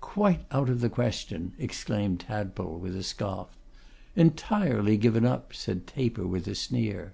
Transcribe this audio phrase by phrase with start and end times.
[0.00, 3.56] 'Quite out of the question,' exclaimed Tadpole, with a scoff.
[4.16, 7.12] 'Entirely given up,' said Taper, with a sneer.